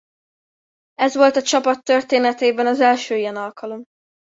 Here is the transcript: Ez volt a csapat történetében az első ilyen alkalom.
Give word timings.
Ez 0.95 1.15
volt 1.15 1.35
a 1.35 1.41
csapat 1.41 1.83
történetében 1.83 2.65
az 2.65 2.79
első 2.79 3.17
ilyen 3.17 3.35
alkalom. 3.35 3.83